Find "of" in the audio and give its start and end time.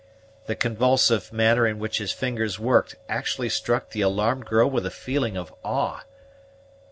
5.37-5.53